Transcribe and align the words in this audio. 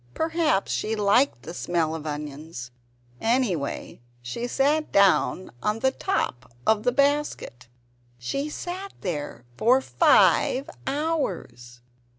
Perhaps 0.15 0.71
she 0.71 0.95
liked 0.95 1.43
the 1.43 1.53
smell 1.53 1.93
of 1.93 2.07
onions! 2.07 2.71
Anyway, 3.21 4.01
she 4.23 4.47
sat 4.47 4.91
down 4.91 5.49
upon 5.59 5.77
the 5.77 5.91
top 5.91 6.51
of 6.65 6.81
the 6.81 6.91
basket. 6.91 7.67
She 8.17 8.49
sat 8.49 8.93
there 9.01 9.45
for 9.57 9.79
FIVE 9.79 10.71
HOURS. 10.87 11.81